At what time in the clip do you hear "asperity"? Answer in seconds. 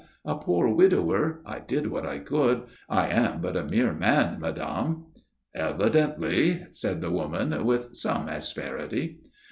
8.27-9.19